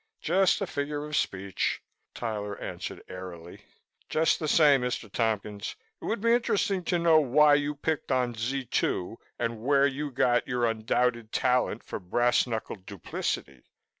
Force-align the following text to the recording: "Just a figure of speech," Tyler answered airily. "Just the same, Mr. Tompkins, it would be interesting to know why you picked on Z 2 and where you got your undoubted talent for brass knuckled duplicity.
"Just 0.19 0.59
a 0.61 0.65
figure 0.65 1.05
of 1.05 1.15
speech," 1.15 1.83
Tyler 2.15 2.57
answered 2.59 3.03
airily. 3.07 3.65
"Just 4.09 4.39
the 4.39 4.47
same, 4.47 4.81
Mr. 4.81 5.11
Tompkins, 5.11 5.75
it 6.01 6.05
would 6.05 6.21
be 6.21 6.33
interesting 6.33 6.83
to 6.85 6.97
know 6.97 7.19
why 7.19 7.53
you 7.53 7.75
picked 7.75 8.11
on 8.11 8.33
Z 8.33 8.65
2 8.65 9.19
and 9.37 9.61
where 9.61 9.85
you 9.85 10.09
got 10.09 10.47
your 10.47 10.65
undoubted 10.65 11.31
talent 11.31 11.83
for 11.83 11.99
brass 11.99 12.47
knuckled 12.47 12.87
duplicity. 12.87 13.61